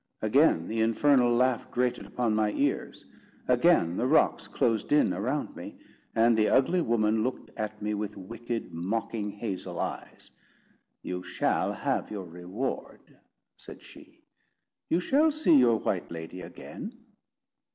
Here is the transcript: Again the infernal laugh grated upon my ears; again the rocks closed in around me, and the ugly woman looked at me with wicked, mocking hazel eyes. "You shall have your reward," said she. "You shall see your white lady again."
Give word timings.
Again 0.23 0.67
the 0.67 0.81
infernal 0.81 1.31
laugh 1.31 1.69
grated 1.69 2.07
upon 2.07 2.33
my 2.33 2.53
ears; 2.53 3.05
again 3.47 3.97
the 3.97 4.07
rocks 4.07 4.47
closed 4.47 4.91
in 4.91 5.13
around 5.13 5.55
me, 5.55 5.77
and 6.15 6.35
the 6.35 6.49
ugly 6.49 6.81
woman 6.81 7.21
looked 7.21 7.51
at 7.55 7.83
me 7.83 7.93
with 7.93 8.17
wicked, 8.17 8.73
mocking 8.73 9.29
hazel 9.29 9.79
eyes. 9.79 10.31
"You 11.03 11.21
shall 11.21 11.71
have 11.73 12.09
your 12.09 12.25
reward," 12.25 13.15
said 13.57 13.83
she. 13.83 14.23
"You 14.89 14.99
shall 14.99 15.29
see 15.31 15.55
your 15.55 15.77
white 15.77 16.09
lady 16.09 16.41
again." 16.41 16.97